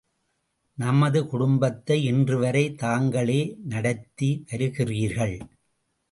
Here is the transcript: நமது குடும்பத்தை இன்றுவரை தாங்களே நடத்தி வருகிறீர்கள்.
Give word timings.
நமது 0.77 1.19
குடும்பத்தை 1.27 1.97
இன்றுவரை 2.03 2.63
தாங்களே 2.75 3.57
நடத்தி 3.65 4.29
வருகிறீர்கள். 4.51 5.35